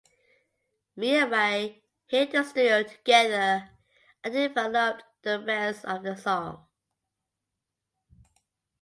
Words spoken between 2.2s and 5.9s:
the studio together and developed the rest